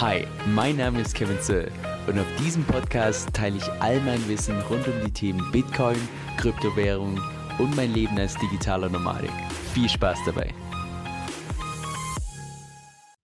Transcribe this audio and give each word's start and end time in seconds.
Hi, 0.00 0.26
mein 0.46 0.78
Name 0.78 1.02
ist 1.02 1.14
Kevin 1.14 1.38
Zöll 1.42 1.70
und 2.06 2.18
auf 2.18 2.24
diesem 2.38 2.64
Podcast 2.64 3.34
teile 3.34 3.58
ich 3.58 3.70
all 3.82 4.00
mein 4.00 4.26
Wissen 4.28 4.58
rund 4.62 4.88
um 4.88 4.94
die 5.04 5.12
Themen 5.12 5.52
Bitcoin, 5.52 5.98
Kryptowährung 6.38 7.20
und 7.58 7.76
mein 7.76 7.92
Leben 7.92 8.18
als 8.18 8.34
digitaler 8.38 8.88
Nomadik. 8.88 9.30
Viel 9.74 9.90
Spaß 9.90 10.20
dabei! 10.24 10.54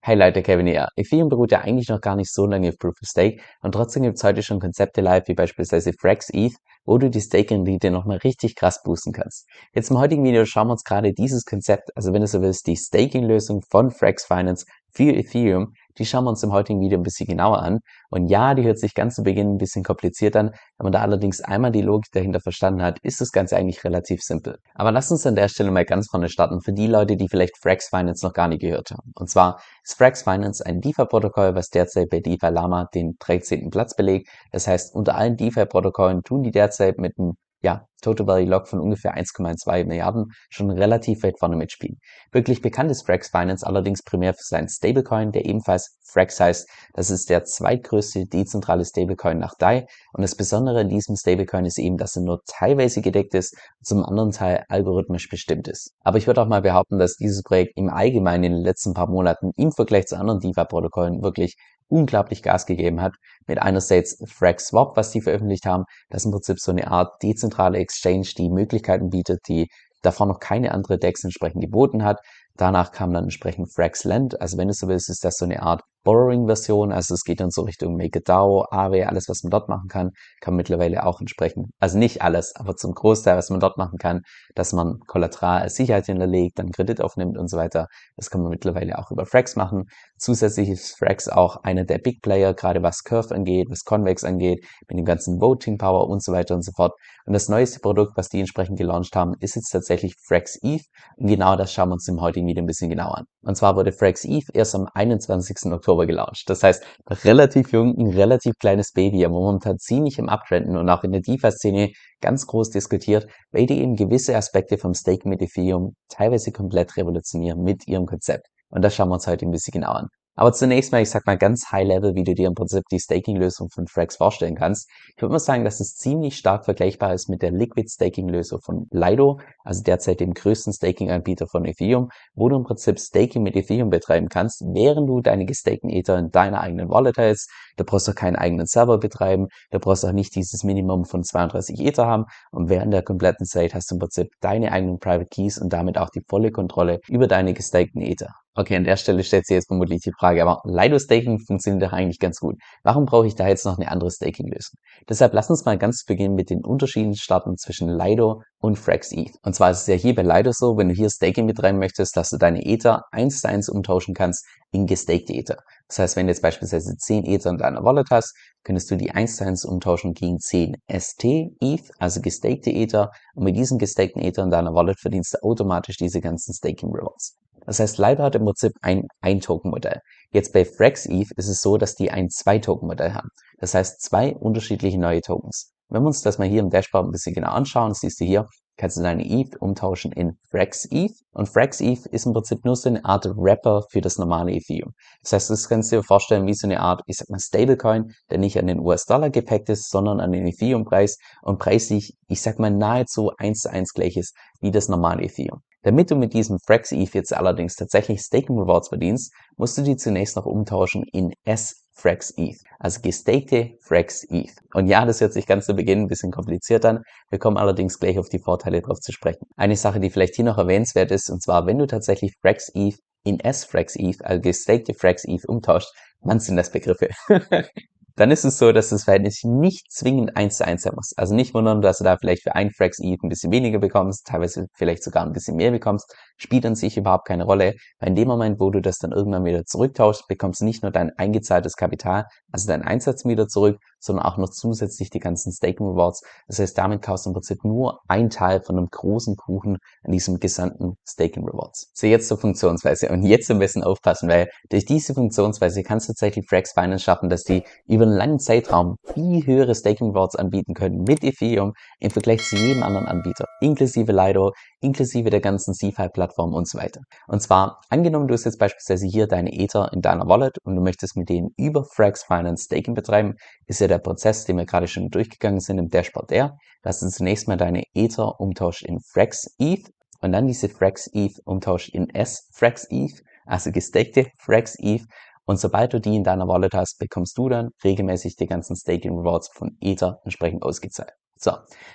Hey 0.03 0.15
Leute, 0.15 0.43
Kevin 0.43 0.67
hier. 0.67 0.87
Ethereum 0.95 1.29
beruht 1.29 1.51
ja 1.51 1.61
eigentlich 1.61 1.89
noch 1.89 1.99
gar 1.99 2.15
nicht 2.15 2.31
so 2.31 2.45
lange 2.45 2.69
auf 2.69 2.77
Proof 2.77 2.93
of 3.01 3.09
Stake 3.09 3.41
und 3.63 3.71
trotzdem 3.71 4.03
gibt 4.03 4.17
es 4.17 4.23
heute 4.23 4.43
schon 4.43 4.59
Konzepte 4.59 5.01
live 5.01 5.27
wie 5.27 5.33
beispielsweise 5.33 5.93
Frax 5.99 6.29
ETH, 6.31 6.53
wo 6.85 6.99
du 6.99 7.09
die 7.09 7.21
Staking-Rendite 7.21 7.89
nochmal 7.89 8.17
richtig 8.17 8.55
krass 8.55 8.81
boosten 8.83 9.13
kannst. 9.13 9.47
Jetzt 9.73 9.89
im 9.89 9.97
heutigen 9.97 10.23
Video 10.23 10.45
schauen 10.45 10.67
wir 10.67 10.73
uns 10.73 10.83
gerade 10.83 11.11
dieses 11.11 11.43
Konzept, 11.43 11.89
also 11.95 12.13
wenn 12.13 12.21
du 12.21 12.27
so 12.27 12.41
willst, 12.41 12.67
die 12.67 12.77
Staking-Lösung 12.77 13.63
von 13.69 13.89
Frax 13.89 14.25
Finance 14.25 14.65
für 14.97 15.13
Ethereum 15.15 15.73
die 15.97 16.05
schauen 16.05 16.25
wir 16.25 16.29
uns 16.29 16.43
im 16.43 16.51
heutigen 16.51 16.79
Video 16.79 16.99
ein 16.99 17.03
bisschen 17.03 17.27
genauer 17.27 17.61
an. 17.61 17.79
Und 18.09 18.27
ja, 18.27 18.53
die 18.53 18.63
hört 18.63 18.79
sich 18.79 18.93
ganz 18.93 19.15
zu 19.15 19.23
Beginn 19.23 19.53
ein 19.53 19.57
bisschen 19.57 19.83
kompliziert 19.83 20.35
an. 20.35 20.51
Wenn 20.77 20.85
man 20.85 20.91
da 20.91 21.01
allerdings 21.01 21.41
einmal 21.41 21.71
die 21.71 21.81
Logik 21.81 22.11
dahinter 22.11 22.39
verstanden 22.39 22.81
hat, 22.81 22.99
ist 22.99 23.21
das 23.21 23.31
Ganze 23.31 23.57
eigentlich 23.57 23.83
relativ 23.83 24.21
simpel. 24.21 24.59
Aber 24.75 24.91
lass 24.91 25.11
uns 25.11 25.25
an 25.25 25.35
der 25.35 25.47
Stelle 25.47 25.71
mal 25.71 25.85
ganz 25.85 26.07
vorne 26.09 26.29
starten 26.29 26.61
für 26.61 26.73
die 26.73 26.87
Leute, 26.87 27.17
die 27.17 27.27
vielleicht 27.27 27.57
Frax 27.57 27.89
Finance 27.89 28.25
noch 28.25 28.33
gar 28.33 28.47
nicht 28.47 28.61
gehört 28.61 28.91
haben. 28.91 29.11
Und 29.15 29.29
zwar 29.29 29.59
ist 29.83 29.97
Frax 29.97 30.23
Finance 30.23 30.65
ein 30.65 30.81
DeFi-Protokoll, 30.81 31.55
was 31.55 31.69
derzeit 31.69 32.09
bei 32.09 32.19
DeFi 32.19 32.47
Lama 32.47 32.87
den 32.93 33.15
13. 33.19 33.69
Platz 33.69 33.95
belegt. 33.95 34.29
Das 34.51 34.67
heißt, 34.67 34.95
unter 34.95 35.15
allen 35.15 35.35
DeFi-Protokollen 35.37 36.23
tun 36.23 36.43
die 36.43 36.51
derzeit 36.51 36.97
mit 36.97 37.17
einem 37.17 37.33
ja, 37.61 37.87
Total 38.01 38.27
Value 38.27 38.49
Lock 38.49 38.67
von 38.67 38.79
ungefähr 38.79 39.15
1,2 39.15 39.85
Milliarden 39.85 40.31
schon 40.49 40.69
relativ 40.69 41.23
weit 41.23 41.39
vorne 41.39 41.55
mitspielen. 41.55 41.99
Wirklich 42.31 42.61
bekannt 42.61 42.91
ist 42.91 43.05
Frax 43.05 43.29
Finance 43.29 43.65
allerdings 43.65 44.03
primär 44.03 44.33
für 44.33 44.43
seinen 44.43 44.69
Stablecoin, 44.69 45.31
der 45.31 45.45
ebenfalls 45.45 45.97
Frax 46.03 46.39
heißt. 46.39 46.69
Das 46.93 47.09
ist 47.09 47.29
der 47.29 47.43
zweitgrößte 47.43 48.25
dezentrale 48.27 48.85
Stablecoin 48.85 49.39
nach 49.39 49.55
DAI 49.57 49.87
und 50.13 50.21
das 50.21 50.35
Besondere 50.35 50.81
in 50.81 50.89
diesem 50.89 51.15
Stablecoin 51.15 51.65
ist 51.65 51.79
eben, 51.79 51.97
dass 51.97 52.15
er 52.15 52.21
nur 52.21 52.41
teilweise 52.45 53.01
gedeckt 53.01 53.33
ist 53.33 53.53
und 53.53 53.85
zum 53.85 54.05
anderen 54.05 54.31
Teil 54.31 54.63
algorithmisch 54.69 55.27
bestimmt 55.27 55.67
ist. 55.67 55.95
Aber 56.01 56.19
ich 56.19 56.27
würde 56.27 56.41
auch 56.41 56.47
mal 56.47 56.61
behaupten, 56.61 56.99
dass 56.99 57.15
dieses 57.15 57.41
Projekt 57.41 57.73
im 57.75 57.89
Allgemeinen 57.89 58.43
in 58.43 58.53
den 58.53 58.63
letzten 58.63 58.93
paar 58.93 59.09
Monaten 59.09 59.51
im 59.57 59.71
Vergleich 59.71 60.05
zu 60.05 60.17
anderen 60.17 60.39
DeFi-Protokollen 60.39 61.23
wirklich 61.23 61.57
unglaublich 61.87 62.43
Gas 62.43 62.65
gegeben 62.65 63.01
hat. 63.01 63.13
Mit 63.47 63.59
einerseits 63.59 64.17
FragSwap, 64.25 64.95
was 64.95 65.11
die 65.11 65.21
veröffentlicht 65.21 65.65
haben, 65.65 65.85
das 66.09 66.21
ist 66.21 66.25
im 66.25 66.31
Prinzip 66.31 66.59
so 66.59 66.71
eine 66.71 66.87
Art 66.87 67.21
dezentrale 67.23 67.77
Exchange, 67.77 68.27
die 68.37 68.49
Möglichkeiten 68.49 69.09
bietet, 69.09 69.39
die 69.47 69.67
davor 70.01 70.27
noch 70.27 70.39
keine 70.39 70.71
andere 70.71 70.97
DEX 70.97 71.23
entsprechend 71.23 71.61
geboten 71.61 72.03
hat. 72.03 72.19
Danach 72.55 72.91
kam 72.91 73.13
dann 73.13 73.25
entsprechend 73.25 73.73
Fraxland. 73.73 74.39
Also 74.41 74.57
wenn 74.57 74.67
du 74.67 74.73
so 74.73 74.87
willst, 74.87 75.09
ist 75.09 75.23
das 75.23 75.37
so 75.37 75.45
eine 75.45 75.61
Art 75.61 75.81
Borrowing-Version. 76.07 76.93
Also 76.93 77.15
es 77.15 77.25
geht 77.25 77.41
dann 77.41 77.51
so 77.51 77.63
Richtung 77.63 77.97
MakerDAO, 77.97 78.67
Aave, 78.71 79.09
alles, 79.09 79.27
was 79.27 79.43
man 79.43 79.51
dort 79.51 79.67
machen 79.67 79.89
kann, 79.89 80.11
kann 80.39 80.55
mittlerweile 80.55 81.05
auch 81.05 81.19
entsprechend, 81.19 81.67
also 81.81 81.97
nicht 81.97 82.21
alles, 82.21 82.55
aber 82.55 82.77
zum 82.77 82.93
Großteil, 82.93 83.35
was 83.35 83.49
man 83.49 83.59
dort 83.59 83.77
machen 83.77 83.97
kann, 83.97 84.21
dass 84.55 84.71
man 84.71 84.99
Kollateral 85.05 85.63
als 85.63 85.75
Sicherheit 85.75 86.05
hinterlegt, 86.05 86.59
dann 86.59 86.71
Kredit 86.71 87.01
aufnimmt 87.01 87.37
und 87.37 87.49
so 87.49 87.57
weiter. 87.57 87.87
Das 88.15 88.29
kann 88.29 88.41
man 88.41 88.51
mittlerweile 88.51 88.97
auch 88.97 89.11
über 89.11 89.25
Frax 89.25 89.57
machen. 89.57 89.83
Zusätzlich 90.17 90.69
ist 90.69 90.97
Frax 90.97 91.27
auch 91.27 91.57
einer 91.63 91.83
der 91.83 91.97
Big 91.97 92.21
Player, 92.21 92.53
gerade 92.53 92.81
was 92.81 93.03
Curve 93.03 93.35
angeht, 93.35 93.67
was 93.69 93.83
Convex 93.83 94.23
angeht, 94.23 94.65
mit 94.87 94.97
dem 94.97 95.05
ganzen 95.05 95.41
Voting 95.41 95.77
Power 95.77 96.07
und 96.07 96.23
so 96.23 96.31
weiter 96.31 96.55
und 96.55 96.63
so 96.63 96.71
fort. 96.71 96.93
Und 97.25 97.33
das 97.33 97.49
neueste 97.49 97.81
Produkt, 97.81 98.15
was 98.15 98.29
die 98.29 98.39
entsprechend 98.39 98.77
gelauncht 98.77 99.13
haben, 99.13 99.33
ist 99.41 99.57
jetzt 99.57 99.71
tatsächlich 99.71 100.15
Frax 100.25 100.57
ETH. 100.63 100.85
Und 101.17 101.27
genau 101.27 101.57
das 101.57 101.73
schauen 101.73 101.89
wir 101.89 101.95
uns 101.95 102.07
im 102.07 102.21
heutigen 102.21 102.47
Video 102.47 102.63
ein 102.63 102.67
bisschen 102.67 102.89
genauer 102.89 103.17
an. 103.17 103.25
Und 103.41 103.57
zwar 103.57 103.75
wurde 103.75 103.91
Frax 103.91 104.23
ETH 104.23 104.45
erst 104.53 104.75
am 104.75 104.87
21. 104.93 105.73
Oktober 105.73 105.96
gelauncht. 106.05 106.43
Das 106.47 106.63
heißt, 106.63 106.85
relativ 107.23 107.71
jung, 107.71 107.97
ein 107.97 108.11
relativ 108.13 108.53
kleines 108.59 108.91
Baby, 108.91 109.25
aber 109.25 109.33
momentan 109.33 109.79
ziemlich 109.79 110.19
im 110.19 110.29
Uptrenden 110.29 110.77
und 110.77 110.89
auch 110.89 111.03
in 111.03 111.11
der 111.11 111.21
DeFi-Szene 111.21 111.91
ganz 112.21 112.45
groß 112.45 112.69
diskutiert, 112.69 113.27
weil 113.51 113.65
die 113.65 113.79
eben 113.79 113.95
gewisse 113.95 114.35
Aspekte 114.35 114.77
vom 114.77 114.93
Staking 114.93 115.29
mit 115.29 115.41
Ethereum 115.41 115.95
teilweise 116.09 116.51
komplett 116.51 116.95
revolutionieren 116.97 117.63
mit 117.63 117.87
ihrem 117.87 118.05
Konzept. 118.05 118.47
Und 118.69 118.83
das 118.83 118.95
schauen 118.95 119.09
wir 119.09 119.15
uns 119.15 119.27
heute 119.27 119.45
ein 119.45 119.51
bisschen 119.51 119.71
genauer 119.71 119.95
an. 119.95 120.07
Aber 120.39 120.53
zunächst 120.53 120.91
mal, 120.91 121.01
ich 121.01 121.09
sag 121.09 121.25
mal 121.25 121.35
ganz 121.35 121.71
high 121.71 121.87
level, 121.87 122.13
wie 122.13 122.23
du 122.23 122.35
dir 122.35 122.47
im 122.47 122.53
Prinzip 122.53 122.83
die 122.91 122.99
Staking-Lösung 122.99 123.69
von 123.71 123.87
Frax 123.87 124.17
vorstellen 124.17 124.53
kannst. 124.53 124.87
Ich 125.15 125.21
würde 125.23 125.31
mal 125.31 125.39
sagen, 125.39 125.65
dass 125.65 125.79
es 125.79 125.95
ziemlich 125.95 126.37
stark 126.37 126.65
vergleichbar 126.65 127.15
ist 127.15 127.27
mit 127.27 127.41
der 127.41 127.49
Liquid 127.49 127.89
Staking-Lösung 127.89 128.61
von 128.61 128.85
Lido, 128.91 129.39
also 129.63 129.81
derzeit 129.81 130.19
dem 130.19 130.35
größten 130.35 130.73
Staking-Anbieter 130.73 131.47
von 131.47 131.65
Ethereum, 131.65 132.09
wo 132.35 132.49
du 132.49 132.55
im 132.55 132.65
Prinzip 132.65 132.99
Staking 132.99 133.41
mit 133.41 133.55
Ethereum 133.55 133.89
betreiben 133.89 134.29
kannst, 134.29 134.61
während 134.61 135.09
du 135.09 135.21
deine 135.21 135.45
gestakten 135.45 135.89
Ether 135.89 136.19
in 136.19 136.29
deiner 136.29 136.61
eigenen 136.61 136.89
Wallet 136.89 137.17
hältst. 137.17 137.49
Da 137.75 137.83
brauchst 137.83 138.07
du 138.07 138.13
keinen 138.13 138.35
eigenen 138.35 138.67
Server 138.67 138.99
betreiben, 138.99 139.47
da 139.71 139.79
brauchst 139.79 140.03
du 140.03 140.07
auch 140.09 140.13
nicht 140.13 140.35
dieses 140.35 140.63
Minimum 140.63 141.05
von 141.05 141.23
32 141.23 141.79
Ether 141.79 142.05
haben 142.05 142.25
und 142.51 142.69
während 142.69 142.93
der 142.93 143.01
kompletten 143.01 143.47
Zeit 143.47 143.73
hast 143.73 143.89
du 143.89 143.95
im 143.95 143.99
Prinzip 143.99 144.27
deine 144.39 144.71
eigenen 144.71 144.99
Private 144.99 145.29
Keys 145.31 145.57
und 145.57 145.73
damit 145.73 145.97
auch 145.97 146.11
die 146.11 146.21
volle 146.27 146.51
Kontrolle 146.51 146.99
über 147.07 147.25
deine 147.25 147.55
gestakten 147.55 148.01
Ether. 148.01 148.35
Okay, 148.59 148.75
an 148.75 148.85
der 148.85 148.97
Stelle 148.97 149.23
stellt 149.23 149.45
sich 149.45 149.53
jetzt 149.53 149.67
vermutlich 149.67 150.01
die 150.01 150.11
Frage, 150.17 150.41
aber 150.41 150.63
Lido 150.65 150.97
Staking 150.97 151.37
funktioniert 151.37 151.83
doch 151.83 151.93
eigentlich 151.93 152.17
ganz 152.17 152.39
gut. 152.39 152.55
Warum 152.81 153.05
brauche 153.05 153.27
ich 153.27 153.35
da 153.35 153.47
jetzt 153.47 153.65
noch 153.65 153.77
eine 153.77 153.91
andere 153.91 154.09
Staking-Lösung? 154.09 154.79
Deshalb 155.07 155.33
lass 155.33 155.51
uns 155.51 155.63
mal 155.63 155.77
ganz 155.77 155.97
zu 155.97 156.05
Beginn 156.07 156.33
mit 156.33 156.49
den 156.49 156.65
Unterschieden 156.65 157.13
starten 157.13 157.55
zwischen 157.57 157.87
Lido 157.87 158.41
und 158.57 158.79
Frax 158.79 159.11
ETH. 159.11 159.35
Und 159.43 159.53
zwar 159.53 159.69
ist 159.69 159.81
es 159.81 159.87
ja 159.87 159.93
hier 159.93 160.15
bei 160.15 160.23
Lido 160.23 160.51
so, 160.53 160.75
wenn 160.75 160.89
du 160.89 160.95
hier 160.95 161.11
Staking 161.11 161.45
betreiben 161.45 161.77
möchtest, 161.77 162.17
dass 162.17 162.31
du 162.31 162.37
deine 162.37 162.65
Ether 162.65 163.03
eins 163.11 163.41
zu 163.41 163.47
eins 163.47 163.69
umtauschen 163.69 164.15
kannst 164.15 164.43
in 164.71 164.87
gestakte 164.87 165.33
Ether. 165.33 165.57
Das 165.87 165.99
heißt, 165.99 166.15
wenn 166.15 166.25
du 166.25 166.31
jetzt 166.31 166.41
beispielsweise 166.41 166.95
10 166.97 167.25
Ether 167.25 167.51
in 167.51 167.57
deiner 167.59 167.83
Wallet 167.83 168.07
hast, 168.09 168.35
könntest 168.63 168.89
du 168.89 168.95
die 168.95 169.11
eins 169.11 169.35
zu 169.35 169.45
eins 169.45 169.65
umtauschen 169.65 170.13
gegen 170.13 170.39
10 170.39 170.77
ST 170.91 171.25
ETH, 171.61 171.91
also 171.99 172.21
gestakte 172.21 172.71
Ether. 172.71 173.11
Und 173.35 173.43
mit 173.43 173.55
diesen 173.55 173.77
gestakten 173.77 174.19
Ether 174.19 174.41
in 174.41 174.49
deiner 174.49 174.73
Wallet 174.73 174.99
verdienst 174.99 175.35
du 175.35 175.47
automatisch 175.47 175.97
diese 175.97 176.21
ganzen 176.21 176.55
Staking 176.55 176.89
Rewards. 176.89 177.37
Das 177.67 177.81
heißt, 177.81 177.97
Lido 177.97 178.23
hat 178.23 178.33
im 178.35 178.45
Prinzip 178.45 178.71
ein 178.81 179.07
Ein-Token-Modell. 179.21 179.99
Jetzt 180.31 180.53
bei 180.53 180.63
FraxETH 180.63 181.31
ist 181.35 181.49
es 181.49 181.61
so, 181.61 181.77
dass 181.77 181.95
die 181.95 182.09
ein 182.09 182.29
Zwei-Token-Modell 182.29 183.13
haben. 183.13 183.29
Das 183.59 183.73
heißt, 183.73 184.01
zwei 184.01 184.33
unterschiedliche 184.35 184.97
neue 184.97 185.21
Tokens. 185.21 185.73
Wenn 185.89 186.01
wir 186.01 186.07
uns 186.07 186.21
das 186.21 186.37
mal 186.37 186.47
hier 186.47 186.61
im 186.61 186.69
Dashboard 186.69 187.05
ein 187.05 187.11
bisschen 187.11 187.35
genau 187.35 187.51
anschauen, 187.51 187.93
siehst 187.93 188.21
du 188.21 188.25
hier, 188.25 188.47
kannst 188.77 188.95
du 188.95 189.01
deine 189.01 189.25
ETH 189.25 189.59
umtauschen 189.59 190.13
in 190.13 190.37
FraxETH. 190.49 191.11
Und 191.31 191.49
FraxETH 191.49 192.05
ist 192.05 192.25
im 192.25 192.33
Prinzip 192.33 192.63
nur 192.63 192.77
so 192.77 192.87
eine 192.87 193.03
Art 193.03 193.25
Wrapper 193.25 193.83
für 193.89 193.99
das 193.99 194.17
normale 194.17 194.53
Ethereum. 194.53 194.93
Das 195.23 195.33
heißt, 195.33 195.49
das 195.49 195.67
kannst 195.67 195.91
du 195.91 195.97
dir 195.97 196.03
vorstellen 196.03 196.47
wie 196.47 196.53
so 196.53 196.67
eine 196.67 196.79
Art, 196.79 197.01
ich 197.05 197.17
sag 197.17 197.29
mal, 197.29 197.39
Stablecoin, 197.39 198.13
der 198.29 198.37
nicht 198.37 198.57
an 198.57 198.67
den 198.67 198.79
US-Dollar 198.79 199.29
gepackt 199.29 199.67
ist, 199.67 199.89
sondern 199.89 200.21
an 200.21 200.31
den 200.31 200.47
Ethereum-Preis 200.47 201.17
und 201.41 201.59
preislich, 201.59 202.15
ich 202.29 202.41
sag 202.41 202.59
mal, 202.59 202.71
nahezu 202.71 203.31
eins 203.37 203.59
zu 203.59 203.71
eins 203.71 203.91
gleich 203.91 204.15
ist 204.15 204.37
wie 204.61 204.71
das 204.71 204.87
normale 204.87 205.23
Ethereum. 205.23 205.61
Damit 205.83 206.11
du 206.11 206.15
mit 206.15 206.33
diesem 206.33 206.57
Frax 206.65 206.91
ETH 206.91 207.13
jetzt 207.13 207.35
allerdings 207.35 207.75
tatsächlich 207.75 208.21
Staking 208.21 208.57
Rewards 208.57 208.89
verdienst, 208.89 209.33
musst 209.57 209.77
du 209.77 209.83
die 209.83 209.95
zunächst 209.95 210.35
noch 210.35 210.45
umtauschen 210.45 211.03
in 211.11 211.31
S 211.45 211.87
Frax 211.93 212.33
ETH, 212.37 212.57
also 212.79 213.01
gestakte 213.01 213.71
Frax 213.81 214.23
ETH. 214.29 214.53
Und 214.73 214.87
ja, 214.87 215.05
das 215.05 215.19
hört 215.19 215.33
sich 215.33 215.47
ganz 215.47 215.65
zu 215.65 215.73
Beginn 215.73 216.01
ein 216.01 216.07
bisschen 216.07 216.31
kompliziert 216.31 216.85
an. 216.85 217.01
Wir 217.29 217.39
kommen 217.39 217.57
allerdings 217.57 217.99
gleich 217.99 218.19
auf 218.19 218.29
die 218.29 218.39
Vorteile 218.39 218.81
drauf 218.81 218.99
zu 218.99 219.11
sprechen. 219.11 219.47
Eine 219.55 219.75
Sache, 219.75 219.99
die 219.99 220.11
vielleicht 220.11 220.35
hier 220.35 220.45
noch 220.45 220.59
erwähnenswert 220.59 221.11
ist, 221.11 221.29
und 221.29 221.41
zwar, 221.41 221.65
wenn 221.65 221.79
du 221.79 221.87
tatsächlich 221.87 222.35
Frax 222.41 222.69
ETH 222.75 222.97
in 223.23 223.39
S 223.39 223.65
Frax 223.65 223.95
ETH, 223.95 224.23
also 224.23 224.41
gestakte 224.41 224.93
Frax 224.93 225.25
ETH 225.25 225.47
umtauscht, 225.47 225.89
wann 226.21 226.39
sind 226.39 226.55
das 226.55 226.71
Begriffe? 226.71 227.09
dann 228.17 228.31
ist 228.31 228.43
es 228.45 228.57
so, 228.57 228.71
dass 228.71 228.89
das 228.89 229.03
Verhältnis 229.03 229.43
nicht 229.43 229.91
zwingend 229.91 230.35
eins 230.35 230.57
zu 230.57 230.65
eins 230.65 230.81
sein 230.81 230.93
muss. 230.95 231.13
Also 231.17 231.35
nicht 231.35 231.53
wundern, 231.53 231.81
dass 231.83 231.99
du 231.99 232.03
da 232.03 232.17
vielleicht 232.17 232.41
für 232.41 232.55
ein 232.55 232.71
Frax 232.71 232.97
ETH 232.99 233.23
ein 233.23 233.29
bisschen 233.29 233.51
weniger 233.51 233.77
bekommst, 233.77 234.25
teilweise 234.25 234.65
vielleicht 234.73 235.03
sogar 235.03 235.23
ein 235.23 235.33
bisschen 235.33 235.55
mehr 235.55 235.69
bekommst, 235.69 236.11
spielt 236.35 236.65
an 236.65 236.73
sich 236.73 236.97
überhaupt 236.97 237.27
keine 237.27 237.43
Rolle, 237.43 237.75
weil 237.99 238.09
in 238.09 238.15
dem 238.15 238.27
Moment, 238.27 238.59
wo 238.59 238.71
du 238.71 238.81
das 238.81 238.97
dann 238.97 239.11
irgendwann 239.11 239.45
wieder 239.45 239.65
zurücktauschst, 239.65 240.27
bekommst 240.27 240.61
du 240.61 240.65
nicht 240.65 240.81
nur 240.81 240.91
dein 240.91 241.11
eingezahltes 241.15 241.75
Kapital, 241.75 242.25
also 242.51 242.67
deinen 242.67 242.81
Einsatz 242.83 243.23
wieder 243.23 243.47
zurück, 243.47 243.77
sondern 243.99 244.25
auch 244.25 244.37
noch 244.37 244.49
zusätzlich 244.49 245.09
die 245.09 245.19
ganzen 245.19 245.51
Staking 245.51 245.87
Rewards. 245.87 246.21
Das 246.47 246.59
heißt, 246.59 246.77
damit 246.77 247.01
kaufst 247.01 247.25
du 247.25 247.29
im 247.29 247.33
Prinzip 247.33 247.63
nur 247.63 247.99
ein 248.07 248.29
Teil 248.29 248.61
von 248.61 248.77
einem 248.77 248.87
großen 248.89 249.35
Kuchen 249.35 249.77
an 250.03 250.11
diesem 250.11 250.39
gesamten 250.39 250.97
Staking 251.07 251.45
Rewards. 251.45 251.91
So, 251.93 252.07
jetzt 252.07 252.27
zur 252.27 252.37
Funktionsweise. 252.37 253.09
Und 253.09 253.23
jetzt 253.23 253.49
am 253.51 253.59
besten 253.59 253.83
aufpassen, 253.83 254.29
weil 254.29 254.49
durch 254.69 254.85
diese 254.85 255.13
Funktionsweise 255.13 255.83
kannst 255.83 256.07
du 256.07 256.13
tatsächlich 256.13 256.47
Frax 256.47 256.71
Finance 256.73 257.03
schaffen, 257.03 257.29
dass 257.29 257.43
die 257.43 257.63
über 257.87 258.05
einen 258.05 258.15
langen 258.15 258.39
Zeitraum 258.39 258.97
viel 259.13 259.45
höhere 259.45 259.75
Staking 259.75 260.09
Rewards 260.09 260.35
anbieten 260.35 260.73
können 260.73 261.03
mit 261.03 261.23
Ethereum 261.23 261.73
im 261.99 262.11
Vergleich 262.11 262.43
zu 262.43 262.55
jedem 262.55 262.83
anderen 262.83 263.07
Anbieter, 263.07 263.45
inklusive 263.61 264.11
Lido, 264.11 264.51
inklusive 264.81 265.29
der 265.29 265.41
ganzen 265.41 265.73
CFI-Plattform 265.73 266.53
und 266.53 266.67
so 266.67 266.77
weiter. 266.77 267.01
Und 267.27 267.41
zwar, 267.41 267.81
angenommen, 267.89 268.27
du 268.27 268.33
hast 268.33 268.45
jetzt 268.45 268.59
beispielsweise 268.59 269.07
hier 269.07 269.27
deine 269.27 269.53
Ether 269.53 269.91
in 269.93 270.01
deiner 270.01 270.27
Wallet 270.27 270.57
und 270.63 270.75
du 270.75 270.81
möchtest 270.81 271.15
mit 271.15 271.29
denen 271.29 271.49
über 271.57 271.83
Frax 271.83 272.23
Finance 272.23 272.65
Staking 272.65 272.93
betreiben, 272.93 273.35
ist 273.65 273.79
ja 273.79 273.87
der 273.87 273.96
Prozess, 273.99 274.45
den 274.45 274.57
wir 274.57 274.65
gerade 274.65 274.87
schon 274.87 275.09
durchgegangen 275.09 275.59
sind 275.59 275.77
im 275.77 275.89
Dashboard 275.89 276.31
der, 276.31 276.57
dass 276.81 276.99
du 276.99 277.09
zunächst 277.09 277.47
mal 277.47 277.57
deine 277.57 277.83
Ether 277.93 278.39
umtauscht 278.39 278.83
in 278.83 278.99
Frax 278.99 279.55
ETH 279.59 279.89
und 280.21 280.31
dann 280.31 280.47
diese 280.47 280.69
Frax 280.69 281.09
ETH 281.13 281.39
umtauscht 281.45 281.89
in 281.89 282.09
S 282.09 282.49
Frax 282.53 282.87
ETH, 282.89 283.23
also 283.45 283.71
gestakte 283.71 284.27
Frax 284.37 284.75
ETH 284.79 285.03
Und 285.45 285.59
sobald 285.59 285.93
du 285.93 285.99
die 285.99 286.15
in 286.15 286.23
deiner 286.23 286.47
Wallet 286.47 286.73
hast, 286.73 286.99
bekommst 286.99 287.37
du 287.37 287.49
dann 287.49 287.69
regelmäßig 287.83 288.35
die 288.35 288.47
ganzen 288.47 288.75
Staking 288.75 289.17
Rewards 289.17 289.49
von 289.53 289.77
Ether 289.79 290.19
entsprechend 290.25 290.63
ausgezahlt. 290.63 291.13
So, 291.39 291.51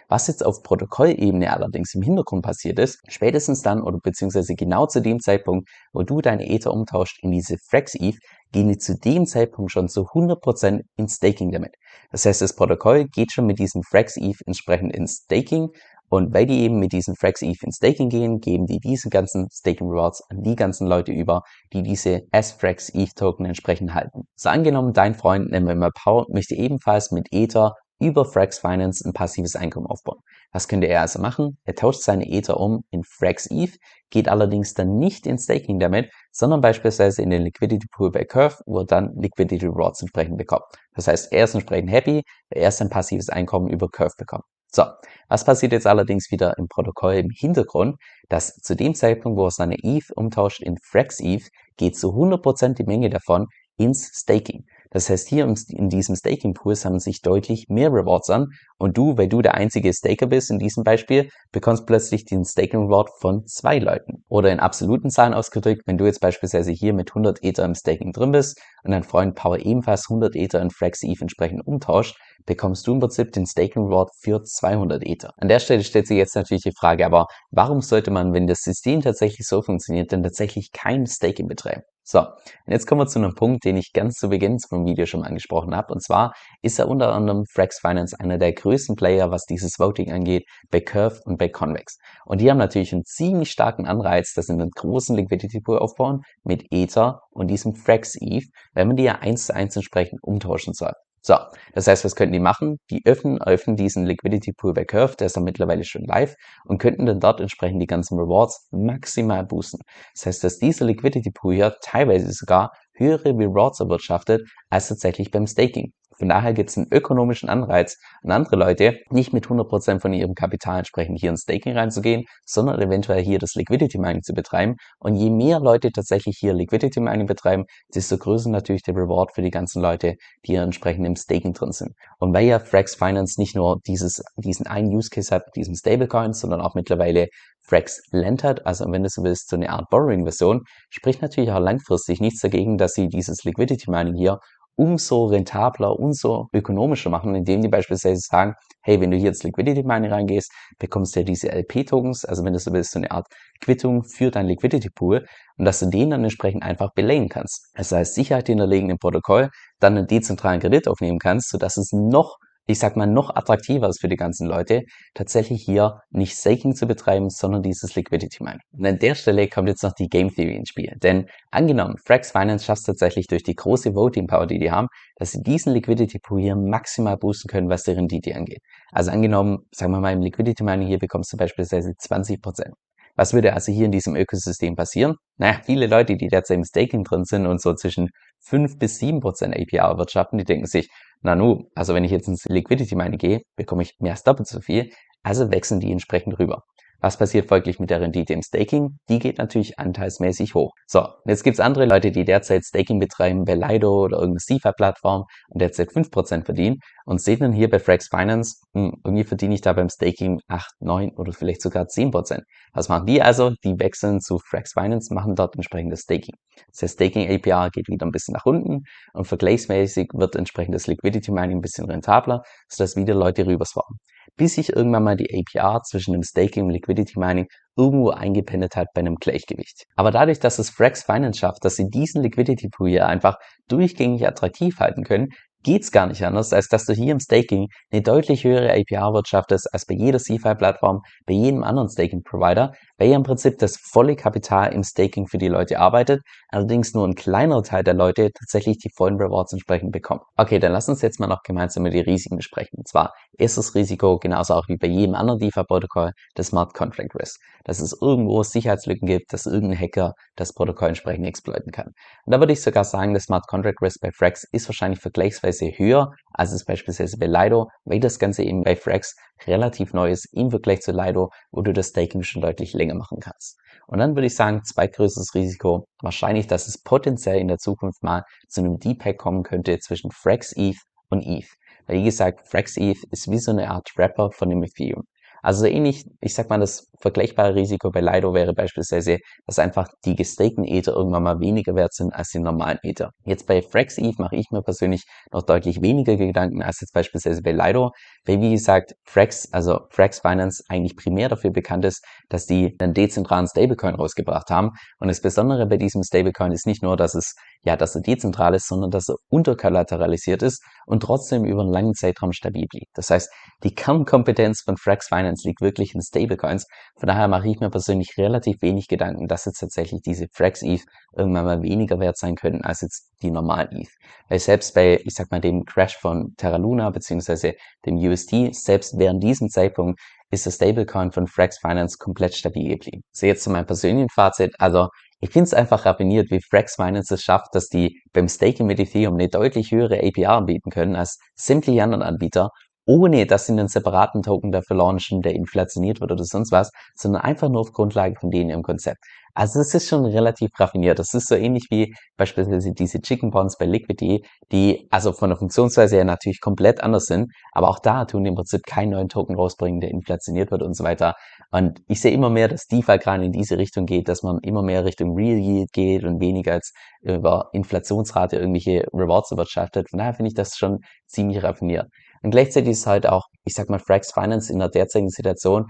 was 0.08 0.28
jetzt 0.28 0.44
auf 0.44 0.62
Protokollebene 0.62 1.52
allerdings 1.52 1.94
im 1.94 2.02
Hintergrund 2.02 2.42
passiert 2.42 2.78
ist, 2.78 3.00
spätestens 3.08 3.62
dann 3.62 3.82
oder 3.82 3.98
beziehungsweise 4.02 4.54
genau 4.54 4.86
zu 4.86 5.00
dem 5.00 5.20
Zeitpunkt, 5.20 5.68
wo 5.92 6.02
du 6.02 6.20
deine 6.20 6.48
Ether 6.48 6.72
umtauscht 6.72 7.18
in 7.22 7.30
diese 7.30 7.56
Frax 7.58 7.94
ETH, 7.94 8.16
gehen 8.52 8.68
die 8.68 8.78
zu 8.78 8.98
dem 8.98 9.26
Zeitpunkt 9.26 9.72
schon 9.72 9.88
zu 9.88 10.02
100% 10.02 10.82
in 10.96 11.08
Staking 11.08 11.50
damit. 11.50 11.74
Das 12.10 12.26
heißt, 12.26 12.42
das 12.42 12.54
Protokoll 12.54 13.06
geht 13.06 13.32
schon 13.32 13.46
mit 13.46 13.58
diesem 13.58 13.82
Frax 13.82 14.16
ETH 14.16 14.40
entsprechend 14.46 14.94
in 14.94 15.06
Staking 15.06 15.68
und 16.12 16.34
weil 16.34 16.44
die 16.44 16.60
eben 16.60 16.78
mit 16.78 16.92
diesen 16.92 17.16
Frax 17.16 17.40
ETH 17.40 17.62
in 17.62 17.72
Staking 17.72 18.10
gehen, 18.10 18.38
geben 18.38 18.66
die 18.66 18.80
diese 18.80 19.08
ganzen 19.08 19.48
Staking 19.50 19.88
Rewards 19.88 20.22
an 20.28 20.42
die 20.42 20.56
ganzen 20.56 20.86
Leute 20.86 21.10
über, 21.10 21.40
die 21.72 21.82
diese 21.82 22.20
S-Frax 22.32 22.90
ETH 22.90 23.16
Token 23.16 23.46
entsprechend 23.46 23.94
halten. 23.94 24.24
So 24.34 24.50
angenommen, 24.50 24.92
dein 24.92 25.14
Freund, 25.14 25.50
nennen 25.50 25.66
wir 25.66 25.74
mal 25.74 25.90
Paul, 25.94 26.26
möchte 26.28 26.54
ebenfalls 26.54 27.12
mit 27.12 27.28
Ether 27.30 27.76
über 28.02 28.24
Frax 28.24 28.58
Finance 28.58 29.08
ein 29.08 29.12
passives 29.12 29.56
Einkommen 29.56 29.86
aufbauen. 29.86 30.20
Was 30.52 30.68
könnte 30.68 30.88
er 30.88 31.00
also 31.00 31.20
machen? 31.20 31.56
Er 31.64 31.74
tauscht 31.74 32.02
seine 32.02 32.28
Ether 32.28 32.58
um 32.58 32.84
in 32.90 33.04
Frax 33.04 33.46
ETH, 33.50 33.78
geht 34.10 34.28
allerdings 34.28 34.74
dann 34.74 34.96
nicht 34.96 35.26
in 35.26 35.38
Staking 35.38 35.78
damit, 35.78 36.10
sondern 36.30 36.60
beispielsweise 36.60 37.22
in 37.22 37.30
den 37.30 37.42
Liquidity 37.42 37.86
Pool 37.90 38.10
bei 38.10 38.24
Curve, 38.24 38.56
wo 38.66 38.80
er 38.80 38.86
dann 38.86 39.14
Liquidity 39.16 39.66
Rewards 39.66 40.02
entsprechend 40.02 40.36
bekommt. 40.36 40.64
Das 40.94 41.08
heißt, 41.08 41.32
er 41.32 41.44
ist 41.44 41.54
entsprechend 41.54 41.90
happy, 41.90 42.22
er 42.50 42.70
sein 42.70 42.90
passives 42.90 43.30
Einkommen 43.30 43.68
über 43.68 43.88
Curve 43.88 44.14
bekommt. 44.18 44.44
So, 44.74 44.84
was 45.28 45.44
passiert 45.44 45.72
jetzt 45.72 45.86
allerdings 45.86 46.30
wieder 46.30 46.56
im 46.56 46.66
Protokoll 46.66 47.14
im 47.14 47.28
Hintergrund, 47.30 47.96
dass 48.28 48.54
zu 48.54 48.74
dem 48.74 48.94
Zeitpunkt, 48.94 49.38
wo 49.38 49.46
er 49.46 49.50
seine 49.50 49.76
ETH 49.82 50.10
umtauscht 50.16 50.62
in 50.62 50.78
Frax 50.78 51.20
ETH, 51.20 51.50
geht 51.76 51.96
zu 51.96 52.08
100% 52.14 52.74
die 52.74 52.84
Menge 52.84 53.10
davon 53.10 53.46
ins 53.76 54.10
Staking. 54.14 54.64
Das 54.92 55.08
heißt, 55.08 55.28
hier 55.28 55.44
in 55.68 55.88
diesem 55.88 56.14
Staking 56.16 56.52
Pool 56.52 56.76
sammeln 56.76 57.00
sich 57.00 57.22
deutlich 57.22 57.66
mehr 57.68 57.90
Rewards 57.90 58.28
an 58.28 58.48
und 58.78 58.98
du, 58.98 59.16
weil 59.16 59.26
du 59.26 59.40
der 59.40 59.54
einzige 59.54 59.92
Staker 59.92 60.26
bist 60.26 60.50
in 60.50 60.58
diesem 60.58 60.84
Beispiel, 60.84 61.30
bekommst 61.50 61.86
plötzlich 61.86 62.26
den 62.26 62.44
Staking 62.44 62.84
Reward 62.84 63.08
von 63.18 63.46
zwei 63.46 63.78
Leuten. 63.78 64.24
Oder 64.28 64.52
in 64.52 64.60
absoluten 64.60 65.08
Zahlen 65.08 65.32
ausgedrückt, 65.32 65.82
wenn 65.86 65.96
du 65.96 66.04
jetzt 66.04 66.20
beispielsweise 66.20 66.72
hier 66.72 66.92
mit 66.92 67.10
100 67.10 67.42
Ether 67.42 67.64
im 67.64 67.74
Staking 67.74 68.12
drin 68.12 68.32
bist 68.32 68.60
und 68.84 68.90
dein 68.90 69.02
Freund 69.02 69.34
Power 69.34 69.58
ebenfalls 69.58 70.10
100 70.10 70.36
Ether 70.36 70.60
in 70.60 70.70
Frax 70.70 71.02
ETH 71.02 71.22
entsprechend 71.22 71.66
umtauscht, 71.66 72.16
bekommst 72.46 72.86
du 72.86 72.92
im 72.92 73.00
Prinzip 73.00 73.32
den 73.32 73.46
Staking 73.46 73.84
Reward 73.84 74.10
für 74.20 74.42
200 74.42 75.02
Ether. 75.04 75.32
An 75.36 75.48
der 75.48 75.58
Stelle 75.58 75.84
stellt 75.84 76.06
sich 76.06 76.16
jetzt 76.16 76.36
natürlich 76.36 76.62
die 76.62 76.74
Frage, 76.78 77.06
aber 77.06 77.26
warum 77.50 77.80
sollte 77.80 78.10
man, 78.10 78.32
wenn 78.32 78.46
das 78.46 78.60
System 78.60 79.00
tatsächlich 79.00 79.46
so 79.46 79.62
funktioniert, 79.62 80.12
denn 80.12 80.22
tatsächlich 80.22 80.70
kein 80.72 81.06
Staking 81.06 81.48
betreiben? 81.48 81.82
So, 82.04 82.18
und 82.18 82.28
jetzt 82.66 82.86
kommen 82.88 83.00
wir 83.00 83.06
zu 83.06 83.20
einem 83.20 83.34
Punkt, 83.36 83.64
den 83.64 83.76
ich 83.76 83.92
ganz 83.92 84.14
zu 84.16 84.28
Beginn 84.28 84.58
vom 84.58 84.84
Video 84.84 85.06
schon 85.06 85.20
mal 85.20 85.28
angesprochen 85.28 85.76
habe. 85.76 85.92
Und 85.92 86.02
zwar 86.02 86.32
ist 86.60 86.80
er 86.80 86.88
unter 86.88 87.12
anderem 87.12 87.44
Frax 87.46 87.78
Finance 87.78 88.18
einer 88.18 88.38
der 88.38 88.52
größten 88.52 88.96
Player, 88.96 89.30
was 89.30 89.44
dieses 89.44 89.78
Voting 89.78 90.10
angeht, 90.10 90.44
bei 90.70 90.80
Curve 90.80 91.20
und 91.24 91.38
bei 91.38 91.48
Convex. 91.48 91.98
Und 92.24 92.40
die 92.40 92.50
haben 92.50 92.58
natürlich 92.58 92.92
einen 92.92 93.04
ziemlich 93.04 93.52
starken 93.52 93.86
Anreiz, 93.86 94.34
dass 94.34 94.46
sie 94.46 94.52
einen 94.52 94.70
großen 94.70 95.14
Liquidity 95.14 95.60
Pool 95.60 95.78
aufbauen 95.78 96.22
mit 96.42 96.66
Ether 96.72 97.20
und 97.30 97.48
diesem 97.48 97.76
Frax 97.76 98.16
ETH, 98.20 98.48
wenn 98.74 98.88
man 98.88 98.96
die 98.96 99.04
ja 99.04 99.20
eins 99.20 99.46
zu 99.46 99.54
eins 99.54 99.76
entsprechend 99.76 100.24
umtauschen 100.24 100.74
soll. 100.74 100.94
So, 101.24 101.36
das 101.74 101.86
heißt, 101.86 102.04
was 102.04 102.16
könnten 102.16 102.32
die 102.32 102.40
machen? 102.40 102.78
Die 102.90 103.02
öffnen, 103.06 103.40
öffnen 103.40 103.76
diesen 103.76 104.04
Liquidity 104.06 104.52
Pool 104.52 104.74
bei 104.74 104.84
Curve, 104.84 105.16
der 105.16 105.26
ist 105.28 105.36
dann 105.36 105.44
mittlerweile 105.44 105.84
schon 105.84 106.02
live 106.04 106.34
und 106.64 106.78
könnten 106.78 107.06
dann 107.06 107.20
dort 107.20 107.40
entsprechend 107.40 107.80
die 107.80 107.86
ganzen 107.86 108.18
Rewards 108.18 108.66
maximal 108.72 109.44
boosten. 109.44 109.78
Das 110.14 110.26
heißt, 110.26 110.44
dass 110.44 110.58
dieser 110.58 110.84
Liquidity 110.84 111.30
Pool 111.30 111.54
hier 111.54 111.76
teilweise 111.80 112.32
sogar 112.32 112.72
höhere 112.94 113.30
Rewards 113.30 113.78
erwirtschaftet 113.80 114.42
als 114.68 114.88
tatsächlich 114.88 115.30
beim 115.30 115.46
Staking. 115.46 115.92
Von 116.18 116.28
daher 116.28 116.52
gibt 116.52 116.70
es 116.70 116.76
einen 116.76 116.88
ökonomischen 116.90 117.48
Anreiz 117.48 117.96
an 118.22 118.30
andere 118.30 118.56
Leute, 118.56 118.98
nicht 119.10 119.32
mit 119.32 119.46
100% 119.46 120.00
von 120.00 120.12
ihrem 120.12 120.34
Kapital 120.34 120.78
entsprechend 120.78 121.20
hier 121.20 121.30
ins 121.30 121.42
Staking 121.42 121.76
reinzugehen, 121.76 122.24
sondern 122.44 122.80
eventuell 122.80 123.22
hier 123.22 123.38
das 123.38 123.54
Liquidity 123.54 123.98
Mining 123.98 124.22
zu 124.22 124.32
betreiben. 124.32 124.76
Und 124.98 125.16
je 125.16 125.30
mehr 125.30 125.60
Leute 125.60 125.90
tatsächlich 125.90 126.36
hier 126.38 126.54
Liquidity 126.54 127.00
Mining 127.00 127.26
betreiben, 127.26 127.64
desto 127.94 128.18
größer 128.18 128.50
natürlich 128.50 128.82
der 128.82 128.94
Reward 128.94 129.32
für 129.34 129.42
die 129.42 129.50
ganzen 129.50 129.82
Leute, 129.82 130.14
die 130.46 130.52
hier 130.52 130.62
entsprechend 130.62 131.06
im 131.06 131.16
Staking 131.16 131.52
drin 131.52 131.72
sind. 131.72 131.92
Und 132.18 132.34
weil 132.34 132.46
ja 132.46 132.58
Frax 132.58 132.94
Finance 132.94 133.40
nicht 133.40 133.56
nur 133.56 133.78
dieses, 133.86 134.22
diesen 134.36 134.66
einen 134.66 134.94
Use 134.94 135.10
Case 135.10 135.34
hat 135.34 135.46
mit 135.46 135.56
diesem 135.56 135.74
Stablecoin, 135.74 136.32
sondern 136.32 136.60
auch 136.60 136.74
mittlerweile 136.74 137.28
Frax 137.64 138.02
Lend 138.10 138.42
hat, 138.42 138.66
also 138.66 138.84
wenn 138.90 139.02
du 139.02 139.08
so 139.08 139.22
willst, 139.22 139.48
so 139.48 139.56
eine 139.56 139.70
Art 139.70 139.88
Borrowing-Version, 139.90 140.64
spricht 140.90 141.22
natürlich 141.22 141.52
auch 141.52 141.60
langfristig 141.60 142.20
nichts 142.20 142.40
dagegen, 142.40 142.76
dass 142.76 142.94
sie 142.94 143.08
dieses 143.08 143.44
Liquidity 143.44 143.90
Mining 143.90 144.14
hier 144.14 144.38
umso 144.82 145.26
rentabler, 145.26 145.96
umso 145.96 146.48
ökonomischer 146.52 147.08
machen, 147.08 147.36
indem 147.36 147.62
die 147.62 147.68
beispielsweise 147.68 148.20
sagen, 148.20 148.54
hey, 148.82 149.00
wenn 149.00 149.12
du 149.12 149.16
hier 149.16 149.28
ins 149.28 149.44
Liquidity 149.44 149.84
Mining 149.84 150.10
reingehst, 150.10 150.50
bekommst 150.80 151.14
du 151.14 151.20
ja 151.20 151.24
diese 151.24 151.52
LP-Tokens, 151.52 152.24
also 152.24 152.44
wenn 152.44 152.52
du 152.52 152.58
so 152.58 152.72
willst, 152.72 152.90
so 152.90 152.98
eine 152.98 153.12
Art 153.12 153.28
Quittung 153.60 154.02
für 154.02 154.32
dein 154.32 154.46
Liquidity 154.46 154.90
Pool 154.90 155.24
und 155.56 155.64
dass 155.66 155.78
du 155.78 155.86
den 155.86 156.10
dann 156.10 156.24
entsprechend 156.24 156.64
einfach 156.64 156.92
belayen 156.94 157.28
kannst. 157.28 157.70
Das 157.74 157.92
heißt, 157.92 158.16
Sicherheit 158.16 158.48
hinterlegen 158.48 158.90
im 158.90 158.98
Protokoll, 158.98 159.50
dann 159.78 159.96
einen 159.96 160.08
dezentralen 160.08 160.58
Kredit 160.58 160.88
aufnehmen 160.88 161.20
kannst, 161.20 161.50
sodass 161.50 161.76
es 161.76 161.92
noch 161.92 162.38
ich 162.66 162.78
sag 162.78 162.96
mal, 162.96 163.06
noch 163.06 163.34
attraktiver 163.34 163.88
ist 163.88 164.00
für 164.00 164.08
die 164.08 164.16
ganzen 164.16 164.46
Leute, 164.46 164.82
tatsächlich 165.14 165.62
hier 165.62 166.00
nicht 166.10 166.36
Staking 166.36 166.74
zu 166.74 166.86
betreiben, 166.86 167.28
sondern 167.28 167.62
dieses 167.62 167.94
Liquidity 167.96 168.42
Mining. 168.42 168.60
Und 168.72 168.86
an 168.86 168.98
der 168.98 169.14
Stelle 169.14 169.48
kommt 169.48 169.68
jetzt 169.68 169.82
noch 169.82 169.92
die 169.92 170.08
Game 170.08 170.30
Theory 170.30 170.56
ins 170.56 170.68
Spiel. 170.68 170.92
Denn 171.02 171.26
angenommen, 171.50 171.96
Frax 172.04 172.30
Finance 172.30 172.64
schafft 172.64 172.80
es 172.80 172.86
tatsächlich 172.86 173.26
durch 173.26 173.42
die 173.42 173.54
große 173.54 173.94
Voting 173.94 174.26
Power, 174.26 174.46
die 174.46 174.58
die 174.58 174.70
haben, 174.70 174.88
dass 175.16 175.32
sie 175.32 175.42
diesen 175.42 175.72
Liquidity 175.72 176.18
Pool 176.18 176.40
hier 176.40 176.56
maximal 176.56 177.16
boosten 177.16 177.48
können, 177.48 177.68
was 177.68 177.82
die 177.82 177.92
Rendite 177.92 178.34
angeht. 178.36 178.60
Also 178.92 179.10
angenommen, 179.10 179.66
sagen 179.72 179.92
wir 179.92 180.00
mal, 180.00 180.12
im 180.12 180.22
Liquidity 180.22 180.62
Mining 180.62 180.88
hier 180.88 180.98
bekommst 180.98 181.32
du 181.32 181.36
beispielsweise 181.36 181.90
20%. 181.90 182.72
Was 183.14 183.34
würde 183.34 183.52
also 183.52 183.70
hier 183.72 183.86
in 183.86 183.92
diesem 183.92 184.16
Ökosystem 184.16 184.74
passieren? 184.74 185.16
Naja, 185.36 185.60
viele 185.64 185.86
Leute, 185.86 186.16
die 186.16 186.28
derzeit 186.28 186.56
im 186.56 186.64
Staking 186.64 187.04
drin 187.04 187.24
sind 187.24 187.46
und 187.46 187.60
so 187.60 187.74
zwischen 187.74 188.08
5 188.42 188.78
bis 188.78 189.00
7% 189.00 189.52
APR 189.52 189.88
erwirtschaften, 189.90 190.38
die 190.38 190.44
denken 190.44 190.66
sich, 190.66 190.88
na 191.20 191.34
nu, 191.34 191.68
also 191.74 191.94
wenn 191.94 192.04
ich 192.04 192.10
jetzt 192.10 192.28
ins 192.28 192.44
Liquidity 192.46 192.96
Mining 192.96 193.18
gehe, 193.18 193.42
bekomme 193.56 193.82
ich 193.82 193.94
mehr 194.00 194.12
als 194.12 194.24
doppelt 194.24 194.48
so 194.48 194.60
viel, 194.60 194.90
also 195.22 195.50
wechseln 195.50 195.80
die 195.80 195.92
entsprechend 195.92 196.38
rüber. 196.38 196.64
Was 197.04 197.16
passiert 197.16 197.48
folglich 197.48 197.80
mit 197.80 197.90
der 197.90 198.00
Rendite 198.00 198.32
im 198.32 198.42
Staking? 198.42 199.00
Die 199.08 199.18
geht 199.18 199.38
natürlich 199.38 199.76
anteilsmäßig 199.76 200.54
hoch. 200.54 200.70
So, 200.86 201.08
jetzt 201.26 201.42
gibt's 201.42 201.58
andere 201.58 201.84
Leute, 201.84 202.12
die 202.12 202.24
derzeit 202.24 202.64
Staking 202.64 203.00
betreiben 203.00 203.44
bei 203.44 203.56
Lido 203.56 204.04
oder 204.04 204.18
irgendeiner 204.18 204.38
CeFi-Plattform 204.38 205.24
und 205.48 205.60
derzeit 205.60 205.90
5% 205.90 206.44
verdienen 206.44 206.76
und 207.04 207.20
sehen 207.20 207.40
dann 207.40 207.52
hier 207.52 207.68
bei 207.68 207.80
Frax 207.80 208.06
Finance, 208.06 208.58
hm, 208.72 209.00
irgendwie 209.04 209.24
verdiene 209.24 209.52
ich 209.56 209.62
da 209.62 209.72
beim 209.72 209.88
Staking 209.88 210.38
8, 210.46 210.70
9 210.78 211.10
oder 211.16 211.32
vielleicht 211.32 211.60
sogar 211.62 211.88
10%. 211.88 212.44
Was 212.72 212.88
machen 212.88 213.06
die 213.06 213.20
also? 213.20 213.50
Die 213.64 213.80
wechseln 213.80 214.20
zu 214.20 214.38
Frax 214.38 214.72
Finance, 214.72 215.12
machen 215.12 215.34
dort 215.34 215.56
entsprechendes 215.56 216.02
Staking. 216.02 216.36
Das 216.68 216.82
heißt, 216.82 216.94
Staking 216.94 217.28
APR 217.28 217.70
geht 217.70 217.88
wieder 217.88 218.06
ein 218.06 218.12
bisschen 218.12 218.34
nach 218.34 218.46
unten 218.46 218.84
und 219.12 219.24
vergleichsmäßig 219.24 220.10
wird 220.14 220.36
entsprechendes 220.36 220.86
Liquidity 220.86 221.32
Mining 221.32 221.58
ein 221.58 221.62
bisschen 221.62 221.86
rentabler, 221.86 222.44
sodass 222.68 222.94
wieder 222.94 223.14
Leute 223.14 223.44
rüberswarmen 223.44 223.98
bis 224.36 224.54
sich 224.54 224.74
irgendwann 224.74 225.04
mal 225.04 225.16
die 225.16 225.28
APR 225.32 225.82
zwischen 225.82 226.12
dem 226.12 226.22
Staking 226.22 226.64
und 226.64 226.70
Liquidity 226.70 227.18
Mining 227.18 227.46
irgendwo 227.76 228.10
eingependelt 228.10 228.76
hat 228.76 228.88
bei 228.94 229.00
einem 229.00 229.16
Gleichgewicht. 229.16 229.84
Aber 229.96 230.10
dadurch, 230.10 230.40
dass 230.40 230.58
es 230.58 230.70
Frax 230.70 231.04
Finance 231.04 231.38
schafft, 231.38 231.64
dass 231.64 231.76
sie 231.76 231.88
diesen 231.88 232.22
Liquidity 232.22 232.68
Pool 232.68 232.90
hier 232.90 233.06
einfach 233.06 233.36
durchgängig 233.68 234.26
attraktiv 234.26 234.78
halten 234.78 235.04
können, 235.04 235.28
geht's 235.62 235.90
gar 235.90 236.06
nicht 236.06 236.24
anders, 236.24 236.52
als 236.52 236.68
dass 236.68 236.84
du 236.84 236.92
hier 236.92 237.12
im 237.12 237.20
Staking 237.20 237.68
eine 237.90 238.02
deutlich 238.02 238.44
höhere 238.44 238.72
APR 238.72 239.12
wirtschaftest 239.12 239.72
als 239.72 239.86
bei 239.86 239.94
jeder 239.94 240.18
CFI-Plattform, 240.18 241.02
bei 241.26 241.34
jedem 241.34 241.62
anderen 241.62 241.88
Staking-Provider, 241.88 242.72
weil 242.98 243.08
ja 243.08 243.16
im 243.16 243.22
Prinzip 243.22 243.58
das 243.58 243.76
volle 243.76 244.16
Kapital 244.16 244.72
im 244.72 244.82
Staking 244.82 245.26
für 245.26 245.38
die 245.38 245.48
Leute 245.48 245.78
arbeitet, 245.78 246.22
allerdings 246.48 246.94
nur 246.94 247.06
ein 247.06 247.14
kleinerer 247.14 247.62
Teil 247.62 247.84
der 247.84 247.94
Leute 247.94 248.30
tatsächlich 248.32 248.78
die 248.78 248.90
vollen 248.90 249.16
Rewards 249.16 249.52
entsprechend 249.52 249.92
bekommt. 249.92 250.22
Okay, 250.36 250.58
dann 250.58 250.72
lass 250.72 250.88
uns 250.88 251.02
jetzt 251.02 251.20
mal 251.20 251.26
noch 251.26 251.42
gemeinsam 251.42 251.86
über 251.86 251.90
die 251.90 252.00
Risiken 252.00 252.36
besprechen. 252.36 252.78
Und 252.78 252.88
zwar 252.88 253.14
ist 253.38 253.56
das 253.56 253.74
Risiko 253.74 254.18
genauso 254.18 254.54
auch 254.54 254.68
wie 254.68 254.76
bei 254.76 254.88
jedem 254.88 255.14
anderen 255.14 255.40
DeFi-Protokoll 255.40 256.12
das 256.34 256.48
Smart 256.48 256.74
Contract 256.74 257.14
Risk, 257.14 257.40
dass 257.64 257.80
es 257.80 257.96
irgendwo 258.00 258.42
Sicherheitslücken 258.42 259.06
gibt, 259.06 259.32
dass 259.32 259.46
irgendein 259.46 259.78
Hacker 259.78 260.14
das 260.36 260.52
Protokoll 260.52 260.88
entsprechend 260.88 261.26
exploiten 261.26 261.72
kann. 261.72 261.92
Und 262.24 262.32
da 262.32 262.40
würde 262.40 262.52
ich 262.52 262.62
sogar 262.62 262.84
sagen, 262.84 263.14
das 263.14 263.24
Smart 263.24 263.46
Contract 263.46 263.80
Risk 263.82 264.00
bei 264.00 264.10
Frax 264.12 264.44
ist 264.52 264.68
wahrscheinlich 264.68 265.00
vergleichsweise 265.00 265.51
teilweise 265.52 265.78
höher 265.78 266.12
als 266.34 266.52
es 266.52 266.64
beispielsweise 266.64 267.18
bei 267.18 267.26
Lido, 267.26 267.68
weil 267.84 268.00
das 268.00 268.18
Ganze 268.18 268.42
eben 268.42 268.62
bei 268.62 268.76
Frax 268.76 269.14
relativ 269.46 269.92
neu 269.92 270.10
ist 270.10 270.26
im 270.32 270.50
Vergleich 270.50 270.80
zu 270.80 270.92
Lido, 270.92 271.30
wo 271.50 271.62
du 271.62 271.72
das 271.72 271.88
Staking 271.88 272.22
schon 272.22 272.42
deutlich 272.42 272.72
länger 272.72 272.94
machen 272.94 273.18
kannst. 273.20 273.58
Und 273.86 273.98
dann 273.98 274.14
würde 274.14 274.26
ich 274.26 274.34
sagen, 274.34 274.62
zweitgrößtes 274.64 275.34
Risiko, 275.34 275.86
wahrscheinlich, 276.00 276.46
dass 276.46 276.68
es 276.68 276.80
potenziell 276.80 277.38
in 277.38 277.48
der 277.48 277.58
Zukunft 277.58 278.02
mal 278.02 278.24
zu 278.48 278.60
einem 278.60 278.78
Deepak 278.78 279.18
kommen 279.18 279.42
könnte 279.42 279.78
zwischen 279.80 280.10
Frax 280.10 280.52
ETH 280.56 280.78
und 281.10 281.22
ETH. 281.22 281.48
Weil 281.86 281.98
wie 281.98 282.04
gesagt, 282.04 282.48
Frax 282.48 282.76
ETH 282.76 283.02
ist 283.10 283.30
wie 283.30 283.38
so 283.38 283.50
eine 283.50 283.70
Art 283.70 283.90
Wrapper 283.96 284.30
von 284.30 284.48
dem 284.48 284.62
Ethereum. 284.62 285.02
Also 285.42 285.66
ähnlich, 285.66 286.04
ich 286.20 286.34
sag 286.34 286.48
mal, 286.50 286.60
das 286.60 286.88
vergleichbare 287.00 287.56
Risiko 287.56 287.90
bei 287.90 288.00
Lido 288.00 288.32
wäre 288.32 288.54
beispielsweise, 288.54 289.18
dass 289.44 289.58
einfach 289.58 289.88
die 290.04 290.14
gestakten 290.14 290.64
Ether 290.64 290.92
irgendwann 290.92 291.24
mal 291.24 291.40
weniger 291.40 291.74
wert 291.74 291.92
sind 291.92 292.14
als 292.14 292.28
die 292.30 292.38
normalen 292.38 292.78
Ether. 292.84 293.10
Jetzt 293.24 293.48
bei 293.48 293.60
Frax 293.60 293.98
Eve 293.98 294.14
mache 294.18 294.36
ich 294.36 294.50
mir 294.52 294.62
persönlich 294.62 295.02
noch 295.32 295.42
deutlich 295.42 295.82
weniger 295.82 296.16
Gedanken 296.16 296.62
als 296.62 296.80
jetzt 296.80 296.94
beispielsweise 296.94 297.42
bei 297.42 297.50
Lido, 297.50 297.90
weil 298.24 298.40
wie 298.40 298.52
gesagt, 298.52 298.94
Frax, 299.04 299.52
also 299.52 299.80
Frax 299.90 300.20
Finance 300.20 300.62
eigentlich 300.68 300.96
primär 300.96 301.28
dafür 301.28 301.50
bekannt 301.50 301.84
ist, 301.84 302.04
dass 302.28 302.46
die 302.46 302.76
einen 302.80 302.94
dezentralen 302.94 303.48
Stablecoin 303.48 303.96
rausgebracht 303.96 304.48
haben. 304.48 304.70
Und 305.00 305.08
das 305.08 305.20
Besondere 305.20 305.66
bei 305.66 305.76
diesem 305.76 306.04
Stablecoin 306.04 306.52
ist 306.52 306.66
nicht 306.66 306.84
nur, 306.84 306.96
dass 306.96 307.16
es 307.16 307.34
ja, 307.64 307.76
dass 307.76 307.94
er 307.94 308.00
dezentral 308.00 308.54
ist, 308.54 308.66
sondern 308.66 308.90
dass 308.90 309.08
er 309.08 309.16
unterkollateralisiert 309.28 310.42
ist 310.42 310.64
und 310.86 311.02
trotzdem 311.02 311.44
über 311.44 311.62
einen 311.62 311.72
langen 311.72 311.94
Zeitraum 311.94 312.32
stabil 312.32 312.66
blieb. 312.68 312.88
Das 312.94 313.10
heißt, 313.10 313.30
die 313.62 313.74
Kernkompetenz 313.74 314.62
von 314.62 314.76
Frax 314.76 315.08
Finance 315.08 315.46
liegt 315.46 315.60
wirklich 315.60 315.94
in 315.94 316.02
Stablecoins. 316.02 316.66
Von 316.98 317.06
daher 317.06 317.28
mache 317.28 317.48
ich 317.48 317.60
mir 317.60 317.70
persönlich 317.70 318.14
relativ 318.18 318.62
wenig 318.62 318.88
Gedanken, 318.88 319.28
dass 319.28 319.44
jetzt 319.44 319.60
tatsächlich 319.60 320.02
diese 320.02 320.26
Frax 320.32 320.62
ETH 320.62 320.84
irgendwann 321.16 321.44
mal 321.44 321.62
weniger 321.62 322.00
wert 322.00 322.18
sein 322.18 322.34
können 322.34 322.62
als 322.62 322.80
jetzt 322.80 323.10
die 323.22 323.30
normalen 323.30 323.70
ETH. 323.72 323.90
Weil 324.28 324.40
selbst 324.40 324.74
bei, 324.74 325.00
ich 325.04 325.14
sag 325.14 325.30
mal, 325.30 325.40
dem 325.40 325.64
Crash 325.64 325.96
von 325.96 326.34
Terra 326.36 326.56
Luna 326.56 326.90
beziehungsweise 326.90 327.54
dem 327.86 327.96
USD, 327.96 328.52
selbst 328.52 328.98
während 328.98 329.22
diesem 329.22 329.48
Zeitpunkt 329.48 330.00
ist 330.32 330.46
der 330.46 330.50
Stablecoin 330.50 331.12
von 331.12 331.26
Frax 331.26 331.58
Finance 331.58 331.98
komplett 331.98 332.34
stabil 332.34 332.70
geblieben. 332.70 333.02
So 333.12 333.26
jetzt 333.26 333.44
zu 333.44 333.50
meinem 333.50 333.66
persönlichen 333.66 334.08
Fazit. 334.08 334.54
Also 334.58 334.88
ich 335.22 335.30
finde 335.30 335.44
es 335.44 335.54
einfach 335.54 335.86
raffiniert, 335.86 336.30
wie 336.30 336.40
Frax 336.40 336.74
Finance 336.74 337.14
es 337.14 337.22
schafft, 337.22 337.54
dass 337.54 337.68
die 337.68 338.02
beim 338.12 338.28
Staking 338.28 338.66
mit 338.66 338.80
Ethereum 338.80 339.14
eine 339.14 339.28
deutlich 339.28 339.70
höhere 339.70 340.00
APR 340.02 340.32
anbieten 340.32 340.70
können 340.70 340.96
als 340.96 341.18
sämtliche 341.36 341.82
anderen 341.82 342.02
Anbieter 342.02 342.50
ohne 342.84 343.26
dass 343.26 343.46
sie 343.46 343.52
einen 343.52 343.68
separaten 343.68 344.22
Token 344.22 344.50
dafür 344.50 344.76
launchen, 344.76 345.22
der 345.22 345.34
inflationiert 345.34 346.00
wird 346.00 346.10
oder 346.12 346.24
sonst 346.24 346.50
was, 346.50 346.70
sondern 346.96 347.22
einfach 347.22 347.48
nur 347.48 347.60
auf 347.60 347.72
Grundlage 347.72 348.16
von 348.18 348.30
denen 348.30 348.50
im 348.50 348.62
Konzept. 348.62 349.04
Also 349.34 349.60
es 349.60 349.72
ist 349.74 349.88
schon 349.88 350.04
relativ 350.04 350.50
raffiniert. 350.58 350.98
Das 350.98 351.14
ist 351.14 351.28
so 351.28 351.34
ähnlich 351.34 351.66
wie 351.70 351.94
beispielsweise 352.18 352.72
diese 352.72 353.00
Chicken 353.00 353.30
Bonds 353.30 353.56
bei 353.56 353.64
Liquidity, 353.64 354.24
die 354.52 354.86
also 354.90 355.12
von 355.12 355.30
der 355.30 355.38
Funktionsweise 355.38 355.96
her 355.96 356.04
natürlich 356.04 356.40
komplett 356.40 356.82
anders 356.82 357.06
sind, 357.06 357.32
aber 357.52 357.70
auch 357.70 357.78
da 357.78 358.04
tun 358.04 358.24
die 358.24 358.28
im 358.28 358.34
Prinzip 358.34 358.62
keinen 358.66 358.90
neuen 358.90 359.08
Token 359.08 359.34
rausbringen, 359.34 359.80
der 359.80 359.90
inflationiert 359.90 360.50
wird 360.50 360.62
und 360.62 360.76
so 360.76 360.84
weiter. 360.84 361.14
Und 361.50 361.80
ich 361.88 362.00
sehe 362.00 362.12
immer 362.12 362.28
mehr, 362.28 362.48
dass 362.48 362.66
DeFi 362.66 362.98
gerade 362.98 363.24
in 363.24 363.32
diese 363.32 363.56
Richtung 363.56 363.86
geht, 363.86 364.08
dass 364.08 364.22
man 364.22 364.38
immer 364.42 364.62
mehr 364.62 364.84
Richtung 364.84 365.14
Real 365.14 365.38
Yield 365.38 365.72
geht 365.72 366.04
und 366.04 366.20
weniger 366.20 366.52
als 366.52 366.72
über 367.00 367.48
Inflationsrate 367.52 368.36
irgendwelche 368.36 368.86
Rewards 368.92 369.30
erwirtschaftet. 369.30 369.88
Von 369.90 369.98
daher 369.98 370.14
finde 370.14 370.28
ich 370.28 370.34
das 370.34 370.56
schon 370.56 370.80
ziemlich 371.06 371.42
raffiniert. 371.42 371.86
Und 372.22 372.30
gleichzeitig 372.30 372.70
ist 372.70 372.86
halt 372.86 373.06
auch, 373.06 373.26
ich 373.44 373.54
sag 373.54 373.68
mal, 373.68 373.80
Frax 373.80 374.12
Finance 374.12 374.52
in 374.52 374.58
der 374.58 374.68
derzeitigen 374.68 375.10
Situation 375.10 375.66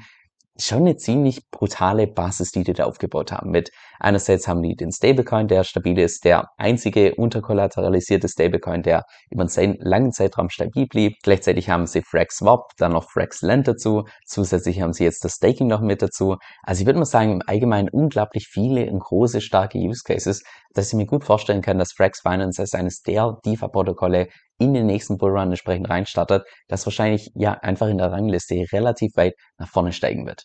schon 0.58 0.80
eine 0.80 0.96
ziemlich 0.96 1.50
brutale 1.50 2.06
Basis, 2.06 2.50
die 2.50 2.62
die 2.62 2.74
da 2.74 2.84
aufgebaut 2.84 3.32
haben. 3.32 3.50
Mit 3.50 3.70
einerseits 3.98 4.46
haben 4.46 4.62
die 4.62 4.76
den 4.76 4.92
Stablecoin, 4.92 5.48
der 5.48 5.64
stabil 5.64 5.98
ist, 5.98 6.24
der 6.24 6.48
einzige 6.58 7.14
unterkollateralisierte 7.14 8.28
Stablecoin, 8.28 8.82
der 8.82 9.04
über 9.30 9.46
einen 9.56 9.76
langen 9.80 10.12
Zeitraum 10.12 10.50
stabil 10.50 10.86
blieb. 10.86 11.14
Gleichzeitig 11.22 11.70
haben 11.70 11.86
sie 11.86 12.02
Frax 12.02 12.36
Swap, 12.36 12.72
dann 12.76 12.92
noch 12.92 13.10
Frax 13.10 13.40
Lend 13.42 13.66
dazu. 13.68 14.04
Zusätzlich 14.26 14.80
haben 14.82 14.92
sie 14.92 15.04
jetzt 15.04 15.24
das 15.24 15.34
Staking 15.34 15.68
noch 15.68 15.80
mit 15.80 16.02
dazu. 16.02 16.36
Also 16.62 16.82
ich 16.82 16.86
würde 16.86 16.98
mal 16.98 17.06
sagen, 17.06 17.32
im 17.32 17.42
Allgemeinen 17.46 17.88
unglaublich 17.88 18.48
viele 18.48 18.90
und 18.90 19.00
große, 19.00 19.40
starke 19.40 19.78
Use 19.78 20.02
Cases, 20.04 20.42
dass 20.74 20.88
ich 20.88 20.94
mir 20.94 21.06
gut 21.06 21.24
vorstellen 21.24 21.62
kann, 21.62 21.78
dass 21.78 21.92
Frax 21.92 22.20
Finance 22.20 22.60
als 22.60 22.74
eines 22.74 23.02
der 23.02 23.38
DeFi-Protokolle 23.44 24.28
in 24.58 24.74
den 24.74 24.86
nächsten 24.86 25.18
Bullrun 25.18 25.50
entsprechend 25.50 25.88
reinstartet, 25.90 26.44
das 26.68 26.86
wahrscheinlich 26.86 27.30
ja 27.34 27.52
einfach 27.52 27.88
in 27.88 27.98
der 27.98 28.12
Rangliste 28.12 28.64
relativ 28.72 29.16
weit 29.16 29.34
nach 29.58 29.68
vorne 29.68 29.92
steigen 29.92 30.26
wird. 30.26 30.44